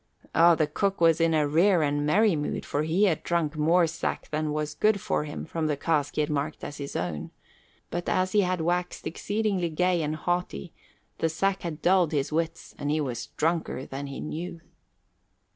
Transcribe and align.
Oh, 0.33 0.55
the 0.55 0.65
cook 0.65 0.99
was 0.99 1.21
in 1.21 1.35
a 1.35 1.47
rare 1.47 1.83
and 1.83 2.03
merry 2.07 2.35
mood, 2.35 2.65
for 2.65 2.81
he 2.81 3.03
had 3.03 3.21
drunk 3.21 3.55
more 3.55 3.85
sack 3.85 4.27
than 4.31 4.51
was 4.51 4.73
good 4.73 4.99
for 4.99 5.25
him 5.25 5.45
from 5.45 5.67
the 5.67 5.77
cask 5.77 6.15
he 6.15 6.21
had 6.21 6.29
marked 6.31 6.63
as 6.63 6.77
his 6.77 6.95
own; 6.95 7.29
but 7.91 8.09
as 8.09 8.31
he 8.31 8.41
had 8.41 8.61
waxed 8.61 9.05
exceeding 9.05 9.59
gay 9.75 10.01
and 10.01 10.15
haughty, 10.15 10.73
the 11.19 11.29
sack 11.29 11.61
had 11.61 11.83
dulled 11.83 12.13
his 12.13 12.31
wits 12.31 12.73
and 12.79 12.89
he 12.89 12.99
was 12.99 13.27
drunker 13.37 13.85
than 13.85 14.07
he 14.07 14.19
knew. 14.19 14.61